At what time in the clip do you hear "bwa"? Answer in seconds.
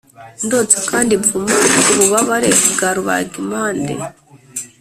2.71-2.89